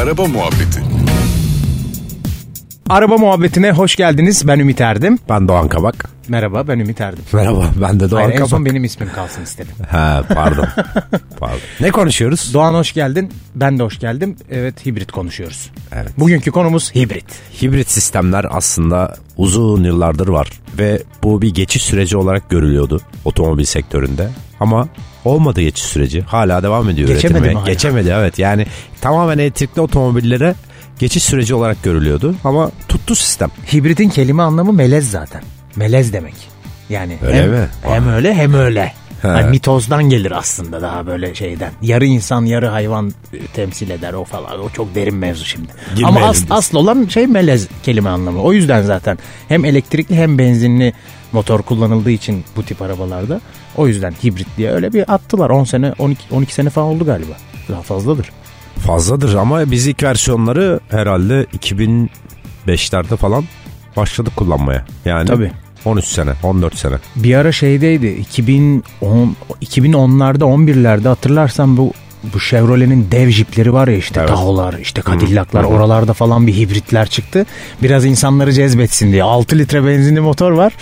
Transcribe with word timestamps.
Araba 0.00 0.26
Muhabbeti 0.26 0.80
Araba 2.88 3.18
muhabbetine 3.18 3.72
hoş 3.72 3.96
geldiniz. 3.96 4.48
Ben 4.48 4.58
Ümit 4.58 4.80
Erdim. 4.80 5.18
Ben 5.28 5.48
Doğan 5.48 5.68
Kabak. 5.68 6.08
Merhaba 6.28 6.68
ben 6.68 6.78
Ümit 6.78 7.00
Erdim. 7.00 7.24
Merhaba 7.32 7.64
ben 7.82 8.00
de 8.00 8.10
Doğan 8.10 8.20
Hayır, 8.20 8.32
en 8.32 8.36
Kabak. 8.36 8.50
son 8.50 8.64
benim 8.64 8.84
ismim 8.84 9.10
kalsın 9.14 9.42
istedim. 9.42 9.72
Ha 9.90 10.24
pardon. 10.34 10.66
pardon. 11.38 11.58
Ne 11.80 11.90
konuşuyoruz? 11.90 12.54
Doğan 12.54 12.74
hoş 12.74 12.92
geldin. 12.92 13.32
Ben 13.54 13.78
de 13.78 13.82
hoş 13.82 13.98
geldim. 13.98 14.36
Evet 14.50 14.86
hibrit 14.86 15.12
konuşuyoruz. 15.12 15.70
Evet. 15.92 16.18
Bugünkü 16.18 16.50
konumuz 16.50 16.94
hibrit. 16.94 17.62
Hibrit 17.62 17.90
sistemler 17.90 18.46
aslında 18.50 19.16
uzun 19.36 19.84
yıllardır 19.84 20.28
var 20.28 20.50
ve 20.78 21.02
bu 21.22 21.42
bir 21.42 21.54
geçiş 21.54 21.82
süreci 21.82 22.16
olarak 22.16 22.50
görülüyordu 22.50 23.00
otomobil 23.24 23.64
sektöründe. 23.64 24.28
Ama 24.60 24.88
olmadı 25.24 25.60
geçiş 25.60 25.84
süreci. 25.84 26.20
Hala 26.22 26.62
devam 26.62 26.88
ediyor 26.88 27.08
Geçemedi 27.08 27.38
üretime. 27.38 27.54
mi 27.54 27.60
hala? 27.60 27.72
Geçemedi 27.72 28.14
evet. 28.18 28.38
Yani 28.38 28.66
tamamen 29.00 29.38
elektrikli 29.38 29.80
otomobillere 29.80 30.54
geçiş 30.98 31.24
süreci 31.24 31.54
olarak 31.54 31.82
görülüyordu 31.82 32.34
ama 32.44 32.70
tuttu 32.88 33.14
sistem. 33.14 33.50
Hibritin 33.72 34.08
kelime 34.08 34.42
anlamı 34.42 34.72
melez 34.72 35.10
zaten. 35.10 35.42
Melez 35.76 36.12
demek. 36.12 36.34
Yani 36.90 37.16
Öyle 37.26 37.42
hem, 37.42 37.50
mi? 37.50 37.68
hem 37.82 38.08
öyle 38.08 38.34
hem 38.34 38.54
öyle. 38.54 38.92
He. 39.22 39.28
Hani 39.28 39.50
mitozdan 39.50 40.04
gelir 40.04 40.30
aslında 40.30 40.82
daha 40.82 41.06
böyle 41.06 41.34
şeyden. 41.34 41.72
Yarı 41.82 42.06
insan 42.06 42.44
yarı 42.44 42.66
hayvan 42.66 43.12
temsil 43.54 43.90
eder 43.90 44.12
o 44.12 44.24
falan. 44.24 44.60
O 44.60 44.70
çok 44.70 44.94
derin 44.94 45.14
mevzu 45.14 45.44
şimdi. 45.44 45.68
Girmeyelim 45.94 46.16
Ama 46.16 46.28
as, 46.28 46.42
biz. 46.42 46.46
asıl 46.50 46.78
olan 46.78 47.06
şey 47.06 47.26
melez 47.26 47.68
kelime 47.82 48.10
anlamı. 48.10 48.42
O 48.42 48.52
yüzden 48.52 48.82
zaten 48.82 49.18
hem 49.48 49.64
elektrikli 49.64 50.14
hem 50.16 50.38
benzinli 50.38 50.92
motor 51.32 51.62
kullanıldığı 51.62 52.10
için 52.10 52.44
bu 52.56 52.62
tip 52.62 52.82
arabalarda. 52.82 53.40
O 53.76 53.86
yüzden 53.86 54.14
hibrit 54.24 54.48
diye 54.56 54.70
öyle 54.70 54.92
bir 54.92 55.14
attılar. 55.14 55.50
10 55.50 55.64
sene 55.64 55.92
12, 55.98 56.34
12 56.34 56.54
sene 56.54 56.70
falan 56.70 56.88
oldu 56.88 57.04
galiba. 57.06 57.32
Daha 57.68 57.82
fazladır. 57.82 58.30
Fazladır 58.78 59.34
ama 59.34 59.70
biz 59.70 59.86
ilk 59.86 60.02
versiyonları 60.02 60.80
herhalde 60.90 61.44
2005'lerde 61.44 63.16
falan 63.16 63.44
başladık 63.96 64.32
kullanmaya. 64.36 64.84
Yani 65.04 65.26
Tabii. 65.26 65.52
13 65.84 66.04
sene, 66.04 66.30
14 66.42 66.74
sene. 66.74 66.94
Bir 67.16 67.34
ara 67.34 67.52
şeydeydi 67.52 68.06
2010 68.06 69.36
2010'larda 69.62 70.44
11'lerde 70.44 71.08
hatırlarsan 71.08 71.76
bu 71.76 71.92
bu 72.34 72.40
Chevrolet'in 72.40 73.08
dev 73.10 73.28
jipleri 73.28 73.72
var 73.72 73.88
ya 73.88 73.96
işte 73.96 74.20
Evet. 74.20 74.28
Tahoe'lar 74.28 74.74
işte 74.78 75.02
Cadillac'lar 75.06 75.64
oralarda 75.64 76.12
falan 76.12 76.46
bir 76.46 76.54
hibritler 76.56 77.06
çıktı. 77.08 77.46
Biraz 77.82 78.04
insanları 78.04 78.52
cezbetsin 78.52 79.12
diye 79.12 79.22
6 79.22 79.58
litre 79.58 79.86
benzinli 79.86 80.20
motor 80.20 80.50
var. 80.52 80.72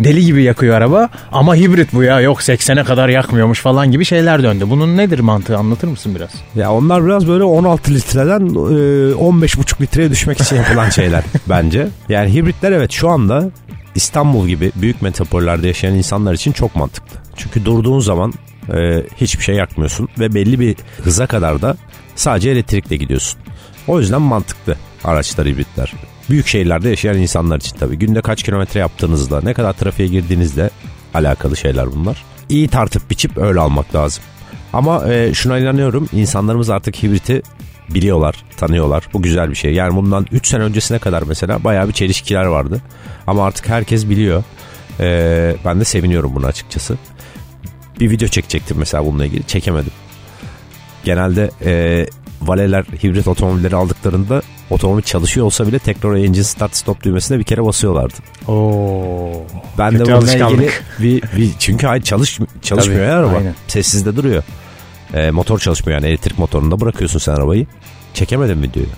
Deli 0.00 0.24
gibi 0.24 0.42
yakıyor 0.42 0.74
araba 0.74 1.08
ama 1.32 1.56
hibrit 1.56 1.92
bu 1.94 2.02
ya 2.02 2.20
yok 2.20 2.40
80'e 2.40 2.84
kadar 2.84 3.08
yakmıyormuş 3.08 3.60
falan 3.60 3.92
gibi 3.92 4.04
şeyler 4.04 4.42
döndü. 4.42 4.64
Bunun 4.70 4.96
nedir 4.96 5.18
mantığı 5.18 5.58
anlatır 5.58 5.88
mısın 5.88 6.14
biraz? 6.14 6.30
Ya 6.54 6.72
onlar 6.72 7.06
biraz 7.06 7.28
böyle 7.28 7.44
16 7.44 7.94
litreden 7.94 8.40
e, 8.40 9.14
15,5 9.14 9.80
litreye 9.82 10.10
düşmek 10.10 10.40
için 10.40 10.56
yapılan 10.56 10.90
şeyler 10.90 11.24
bence. 11.48 11.88
Yani 12.08 12.34
hibritler 12.34 12.72
evet 12.72 12.92
şu 12.92 13.08
anda 13.08 13.50
İstanbul 13.98 14.48
gibi 14.48 14.72
büyük 14.76 15.02
metropollerde 15.02 15.66
yaşayan 15.66 15.94
insanlar 15.94 16.34
için 16.34 16.52
çok 16.52 16.76
mantıklı. 16.76 17.18
Çünkü 17.36 17.64
durduğun 17.64 18.00
zaman 18.00 18.34
e, 18.74 19.02
hiçbir 19.16 19.44
şey 19.44 19.54
yakmıyorsun 19.54 20.08
ve 20.18 20.34
belli 20.34 20.60
bir 20.60 20.76
hıza 21.04 21.26
kadar 21.26 21.62
da 21.62 21.76
sadece 22.14 22.50
elektrikle 22.50 22.96
gidiyorsun. 22.96 23.40
O 23.88 24.00
yüzden 24.00 24.22
mantıklı 24.22 24.76
araçlar 25.04 25.46
hibritler. 25.46 25.92
Büyük 26.30 26.46
şehirlerde 26.46 26.88
yaşayan 26.88 27.18
insanlar 27.18 27.56
için 27.56 27.76
tabii. 27.76 27.98
Günde 27.98 28.20
kaç 28.20 28.42
kilometre 28.42 28.80
yaptığınızda, 28.80 29.40
ne 29.40 29.54
kadar 29.54 29.72
trafiğe 29.72 30.08
girdiğinizle 30.08 30.70
alakalı 31.14 31.56
şeyler 31.56 31.92
bunlar. 31.92 32.24
İyi 32.48 32.68
tartıp 32.68 33.10
biçip 33.10 33.38
öyle 33.38 33.60
almak 33.60 33.94
lazım. 33.94 34.24
Ama 34.72 35.12
e, 35.12 35.34
şuna 35.34 35.58
inanıyorum 35.58 36.08
insanlarımız 36.12 36.70
artık 36.70 37.02
hibriti 37.02 37.42
biliyorlar, 37.94 38.44
tanıyorlar. 38.56 39.04
Bu 39.12 39.22
güzel 39.22 39.50
bir 39.50 39.54
şey. 39.54 39.72
Yani 39.74 39.96
bundan 39.96 40.26
3 40.32 40.46
sene 40.46 40.62
öncesine 40.62 40.98
kadar 40.98 41.22
mesela 41.22 41.64
bayağı 41.64 41.88
bir 41.88 41.92
çelişkiler 41.92 42.44
vardı. 42.44 42.80
Ama 43.26 43.44
artık 43.46 43.68
herkes 43.68 44.08
biliyor. 44.08 44.44
E, 45.00 45.56
ben 45.64 45.80
de 45.80 45.84
seviniyorum 45.84 46.34
bunu 46.34 46.46
açıkçası. 46.46 46.98
Bir 48.00 48.10
video 48.10 48.28
çekecektim 48.28 48.76
mesela 48.78 49.06
bununla 49.06 49.26
ilgili. 49.26 49.46
Çekemedim. 49.46 49.92
Genelde 51.04 51.50
e, 51.64 52.06
valeler 52.42 52.84
hibrit 52.84 53.28
otomobilleri 53.28 53.76
aldıklarında 53.76 54.42
otomobil 54.70 55.02
çalışıyor 55.02 55.46
olsa 55.46 55.66
bile 55.66 55.78
tekrar 55.78 56.16
engine 56.16 56.44
start 56.44 56.76
stop 56.76 57.02
düğmesine 57.02 57.38
bir 57.38 57.44
kere 57.44 57.64
basıyorlardı. 57.64 58.14
Oo. 58.48 59.46
Ben 59.78 59.98
de 59.98 60.04
bununla 60.04 60.34
ilgili 60.34 60.70
bir, 60.98 61.22
bir 61.36 61.50
çünkü 61.58 61.86
hayır 61.86 62.02
çalış 62.02 62.38
çalışmıyor 62.62 63.00
Tabii, 63.00 63.10
ya 63.10 63.18
araba. 63.18 63.36
aynen. 63.36 63.54
Sessizde 63.68 64.16
duruyor. 64.16 64.42
E, 65.14 65.30
motor 65.30 65.58
çalışmıyor 65.58 66.00
yani 66.00 66.08
elektrik 66.08 66.38
motorunda 66.38 66.80
bırakıyorsun 66.80 67.18
sen 67.18 67.32
arabayı. 67.32 67.66
Çekemedim 68.14 68.62
videoyu. 68.62 68.88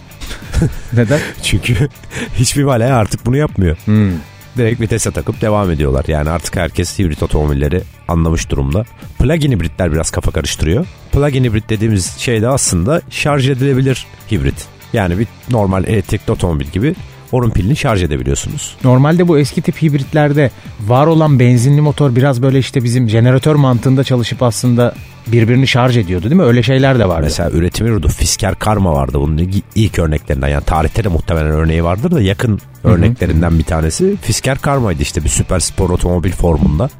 Neden? 0.92 1.20
Çünkü 1.42 1.88
hiçbir 2.34 2.62
vale 2.62 2.92
artık 2.92 3.26
bunu 3.26 3.36
yapmıyor. 3.36 3.76
Hmm. 3.84 4.12
Direkt 4.56 4.80
vitese 4.80 5.10
takıp 5.10 5.40
devam 5.40 5.70
ediyorlar. 5.70 6.04
Yani 6.08 6.30
artık 6.30 6.56
herkes 6.56 6.98
hibrit 6.98 7.22
otomobilleri 7.22 7.82
anlamış 8.08 8.50
durumda. 8.50 8.84
Plug-in 9.18 9.52
hibritler 9.52 9.92
biraz 9.92 10.10
kafa 10.10 10.30
karıştırıyor. 10.30 10.86
Plug-in 11.12 11.44
hibrit 11.44 11.68
dediğimiz 11.70 12.16
şey 12.18 12.42
de 12.42 12.48
aslında 12.48 13.02
şarj 13.10 13.48
edilebilir 13.50 14.06
hibrit. 14.30 14.66
Yani 14.92 15.18
bir 15.18 15.26
normal 15.50 15.84
elektrikli 15.84 16.30
otomobil 16.30 16.66
gibi 16.66 16.94
onun 17.32 17.50
pilini 17.50 17.76
şarj 17.76 18.02
edebiliyorsunuz. 18.02 18.76
Normalde 18.84 19.28
bu 19.28 19.38
eski 19.38 19.62
tip 19.62 19.82
hibritlerde 19.82 20.50
var 20.80 21.06
olan 21.06 21.38
benzinli 21.38 21.80
motor 21.80 22.16
biraz 22.16 22.42
böyle 22.42 22.58
işte 22.58 22.84
bizim 22.84 23.08
jeneratör 23.08 23.54
mantığında 23.54 24.04
çalışıp 24.04 24.42
aslında 24.42 24.94
birbirini 25.26 25.66
şarj 25.66 25.96
ediyordu 25.96 26.24
değil 26.24 26.36
mi? 26.36 26.42
Öyle 26.42 26.62
şeyler 26.62 26.98
de 26.98 27.08
vardı. 27.08 27.22
Mesela 27.24 27.50
üretim 27.50 27.86
yurdu 27.86 28.08
Fisker 28.08 28.54
Karma 28.54 28.92
vardı 28.92 29.20
bunun 29.20 29.38
ilk- 29.74 29.98
örneklerinden. 29.98 30.48
Yani 30.48 30.64
tarihte 30.64 31.04
de 31.04 31.08
muhtemelen 31.08 31.50
örneği 31.50 31.84
vardır 31.84 32.10
da 32.10 32.20
yakın 32.20 32.60
örneklerinden 32.84 33.58
bir 33.58 33.64
tanesi. 33.64 34.16
Fisker 34.22 34.58
Karma'ydı 34.58 35.02
işte 35.02 35.24
bir 35.24 35.28
süper 35.28 35.60
spor 35.60 35.90
otomobil 35.90 36.32
formunda. 36.32 36.90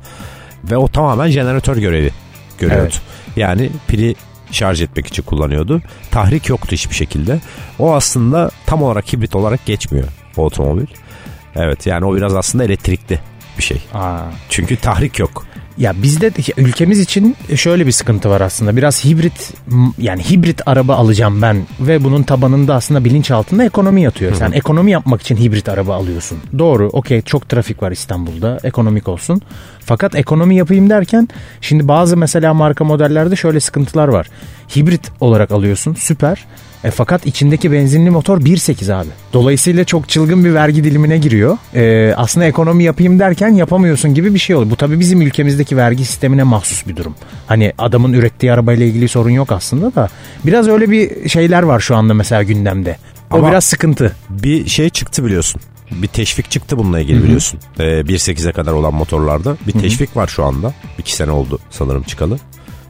Ve 0.65 0.77
o 0.77 0.89
tamamen 0.89 1.29
jeneratör 1.29 1.77
görevi 1.77 2.11
görüyordu. 2.59 2.83
Evet. 2.83 3.01
Yani 3.37 3.71
pili 3.89 4.15
şarj 4.51 4.83
etmek 4.83 5.07
için 5.07 5.23
kullanıyordu. 5.23 5.83
Tahrik 6.11 6.49
yoktu 6.49 6.69
hiçbir 6.73 6.95
şekilde. 6.95 7.41
O 7.79 7.95
aslında 7.95 8.51
tam 8.67 8.83
olarak 8.83 9.13
hibrit 9.13 9.37
olarak 9.37 9.67
geçmiyor 9.67 10.09
otomobil. 10.41 10.87
Evet 11.57 11.87
yani 11.87 12.05
o 12.05 12.17
biraz 12.17 12.35
aslında 12.35 12.65
elektrikli 12.65 13.19
bir 13.59 13.63
şey. 13.63 13.83
Aa. 13.95 14.19
Çünkü 14.49 14.77
tahrik 14.77 15.19
yok. 15.19 15.47
Ya 15.79 16.03
bizde 16.03 16.35
de- 16.35 16.53
ülkemiz 16.57 17.01
için 17.01 17.37
şöyle 17.57 17.87
bir 17.87 17.93
sıkıntı 17.93 18.31
var 18.31 18.41
aslında. 18.41 18.77
Biraz 18.77 19.05
hibrit 19.05 19.53
yani 19.99 20.23
hibrit 20.23 20.61
araba 20.67 20.95
alacağım 20.95 21.43
ben 21.43 21.67
ve 21.81 22.05
bunun 22.05 22.23
tabanında 22.23 22.75
aslında 22.75 23.05
bilinç 23.05 23.31
altında 23.31 23.65
ekonomi 23.65 24.03
yatıyor. 24.03 24.35
Sen 24.35 24.53
ekonomi 24.53 24.91
yapmak 24.91 25.21
için 25.21 25.37
hibrit 25.37 25.69
araba 25.69 25.95
alıyorsun. 25.95 26.39
Doğru 26.59 26.89
okey 26.89 27.23
çok 27.23 27.49
trafik 27.49 27.83
var 27.83 27.91
İstanbul'da 27.93 28.59
ekonomik 28.63 29.09
olsun. 29.09 29.43
Fakat 29.85 30.15
ekonomi 30.15 30.57
yapayım 30.57 30.91
derken 30.91 31.29
şimdi 31.61 31.89
bazı 31.89 32.17
mesela 32.17 32.55
marka 32.55 32.85
modellerde 32.85 33.37
şöyle 33.37 33.61
sıkıntılar 33.61 34.09
var. 34.09 34.27
Hibrit 34.77 35.11
olarak 35.21 35.51
alıyorsun 35.51 35.95
süper. 35.95 36.45
E, 36.85 36.91
fakat 36.91 37.27
içindeki 37.27 37.73
benzinli 37.73 38.11
motor 38.11 38.41
1.8 38.41 38.95
abi. 38.95 39.09
Dolayısıyla 39.33 39.85
çok 39.85 40.09
çılgın 40.09 40.45
bir 40.45 40.55
vergi 40.55 40.85
dilimine 40.85 41.19
giriyor. 41.19 41.59
E, 41.75 42.15
aslında 42.17 42.47
ekonomi 42.47 42.85
yapayım 42.85 43.19
derken 43.19 43.49
yapamıyorsun 43.49 44.15
gibi 44.15 44.35
bir 44.35 44.39
şey 44.39 44.57
oluyor. 44.57 44.71
Bu 44.71 44.77
tabii 44.77 45.01
bizim 45.01 45.23
ülkemizdeki 45.23 45.77
vergi 45.77 46.05
sistemine 46.05 46.43
mahsus 46.43 46.87
bir 46.87 46.97
durum. 46.97 47.15
Hani 47.47 47.73
adamın 47.79 48.13
ürettiği 48.13 48.53
arabayla 48.53 48.87
ilgili 48.87 49.09
sorun 49.09 49.31
yok 49.31 49.53
aslında 49.53 49.95
da. 49.95 50.09
Biraz 50.47 50.69
öyle 50.69 50.91
bir 50.91 51.29
şeyler 51.29 51.63
var 51.63 51.81
şu 51.81 51.97
anda 51.97 52.15
mesela 52.15 52.43
gündemde. 52.43 52.97
O 53.31 53.37
Ama- 53.37 53.49
biraz 53.51 53.65
sıkıntı. 53.65 54.17
bir 54.31 54.67
şey 54.67 54.91
çıktı 54.91 55.25
biliyorsun. 55.25 55.61
Bir 55.91 56.07
teşvik 56.09 56.51
çıktı 56.51 56.79
bununla 56.79 57.01
ilgili 57.01 57.25
biliyorsun. 57.25 57.61
Ee, 57.79 57.83
1.8'e 57.83 58.53
kadar 58.53 58.73
olan 58.73 58.95
motorlarda 58.95 59.57
bir 59.67 59.73
teşvik 59.73 60.17
var 60.17 60.27
şu 60.27 60.45
anda. 60.45 60.75
İki 60.99 61.17
sene 61.17 61.31
oldu 61.31 61.59
sanırım 61.71 62.03
çıkalı. 62.03 62.39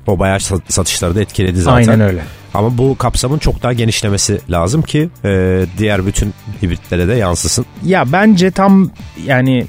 O 0.07 0.19
bayağı 0.19 0.41
sat- 0.41 0.73
satışları 0.73 1.15
da 1.15 1.21
etkiledi 1.21 1.61
zaten. 1.61 1.77
Aynen 1.77 2.01
öyle. 2.01 2.23
Ama 2.55 2.79
bu 2.79 2.97
kapsamın 2.99 3.39
çok 3.39 3.63
daha 3.63 3.73
genişlemesi 3.73 4.41
lazım 4.51 4.83
ki 4.83 5.09
e, 5.25 5.63
diğer 5.79 6.07
bütün 6.07 6.35
hibritlere 6.63 7.09
de 7.09 7.15
yansısın. 7.15 7.67
Ya 7.85 8.13
bence 8.13 8.51
tam 8.51 8.91
yani 9.25 9.67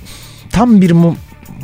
tam 0.52 0.82
bir 0.82 0.92
mu- 0.92 1.16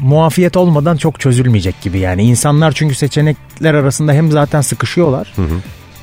muafiyet 0.02 0.58
olmadan 0.58 0.98
çok 0.98 1.20
çözülmeyecek 1.20 1.82
gibi 1.82 2.00
yani. 2.00 2.24
İnsanlar 2.24 2.72
çünkü 2.72 2.96
seçenekler 2.96 3.74
arasında 3.74 4.14
hem 4.14 4.32
zaten 4.32 4.62
sıkışıyorlar. 4.62 5.34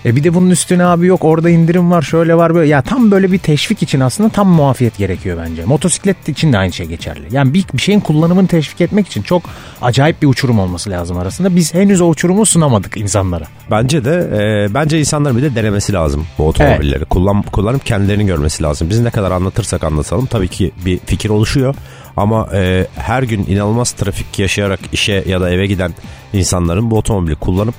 E 0.05 0.17
bir 0.17 0.25
de 0.25 0.35
bunun 0.35 0.51
üstüne 0.51 0.85
abi 0.85 1.07
yok 1.07 1.25
orada 1.25 1.51
indirim 1.51 1.91
var 1.91 2.03
şöyle 2.03 2.35
var 2.35 2.55
böyle. 2.55 2.69
Ya 2.69 2.83
tam 2.83 3.11
böyle 3.11 3.33
bir 3.33 3.39
teşvik 3.39 3.83
için 3.83 4.01
aslında 4.01 4.29
tam 4.29 4.49
muafiyet 4.49 4.99
gerekiyor 4.99 5.39
bence. 5.47 5.65
Motosiklet 5.65 6.29
için 6.29 6.53
de 6.53 6.59
aynı 6.59 6.73
şey 6.73 6.87
geçerli. 6.87 7.23
Yani 7.31 7.55
bir, 7.55 7.65
bir 7.75 7.83
şeyin 7.83 8.01
kullanımını 8.01 8.47
teşvik 8.47 8.81
etmek 8.81 9.07
için 9.07 9.23
çok 9.23 9.43
acayip 9.83 10.23
bir 10.23 10.27
uçurum 10.27 10.59
olması 10.59 10.91
lazım 10.91 11.19
arasında. 11.19 11.57
Biz 11.57 11.75
henüz 11.75 12.01
o 12.01 12.09
uçurumu 12.09 12.47
sunamadık 12.47 12.97
insanlara. 12.97 13.45
Bence 13.71 14.05
de 14.05 14.31
e, 14.33 14.75
bence 14.75 14.99
insanların 14.99 15.37
bir 15.37 15.43
de 15.43 15.55
denemesi 15.55 15.93
lazım 15.93 16.27
bu 16.39 16.49
otomobilleri. 16.49 17.05
Kullan, 17.05 17.43
kullanıp 17.43 17.87
kendilerini 17.87 18.27
görmesi 18.27 18.63
lazım. 18.63 18.91
Biz 18.91 19.01
ne 19.01 19.11
kadar 19.11 19.31
anlatırsak 19.31 19.85
anlatalım 19.85 20.27
tabii 20.27 20.49
ki 20.49 20.73
bir 20.85 20.99
fikir 20.99 21.31
oluşuyor. 21.31 21.75
Ama 22.17 22.49
e, 22.53 22.87
her 22.97 23.23
gün 23.23 23.47
inanılmaz 23.49 23.93
trafik 23.93 24.39
yaşayarak 24.39 24.81
işe 24.93 25.25
ya 25.27 25.41
da 25.41 25.51
eve 25.51 25.67
giden 25.67 25.93
insanların 26.33 26.91
bu 26.91 26.99
otomobili 26.99 27.35
kullanıp 27.35 27.75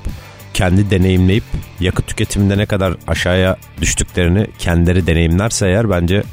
kendi 0.55 0.91
deneyimleyip 0.91 1.43
yakıt 1.79 2.07
tüketiminde 2.07 2.57
ne 2.57 2.65
kadar 2.65 2.93
aşağıya 3.07 3.57
düştüklerini 3.81 4.47
kendileri 4.59 5.07
deneyimlerse 5.07 5.67
eğer 5.67 5.89
bence 5.89 6.23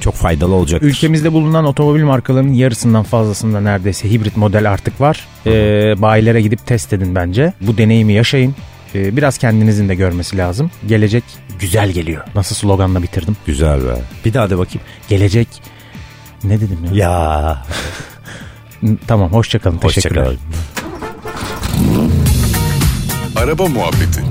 çok 0.00 0.14
faydalı 0.14 0.54
olacak. 0.54 0.82
Ülkemizde 0.82 1.32
bulunan 1.32 1.64
otomobil 1.64 2.02
markalarının 2.02 2.52
yarısından 2.52 3.02
fazlasında 3.02 3.60
neredeyse 3.60 4.10
hibrit 4.10 4.36
model 4.36 4.70
artık 4.70 5.00
var. 5.00 5.26
Ee, 5.46 6.02
bayilere 6.02 6.40
gidip 6.40 6.66
test 6.66 6.92
edin 6.92 7.14
bence. 7.14 7.52
Bu 7.60 7.78
deneyimi 7.78 8.12
yaşayın. 8.12 8.54
Ee, 8.94 9.16
biraz 9.16 9.38
kendinizin 9.38 9.88
de 9.88 9.94
görmesi 9.94 10.38
lazım. 10.38 10.70
Gelecek 10.86 11.24
güzel 11.60 11.90
geliyor. 11.90 12.24
Nasıl 12.34 12.54
sloganla 12.54 13.02
bitirdim? 13.02 13.36
Güzel 13.46 13.80
be. 13.80 14.02
Bir 14.24 14.34
daha 14.34 14.50
de 14.50 14.58
bakayım. 14.58 14.80
Gelecek 15.08 15.48
ne 16.44 16.60
dedim 16.60 16.78
ya? 16.92 16.94
Ya. 16.94 17.62
Tamam 19.06 19.32
hoşçakalın. 19.32 19.78
Teşekkürler. 19.78 20.26
Hoşçakalın. 20.26 22.27
Araba 23.38 23.68
Muhabbeti 23.68 24.27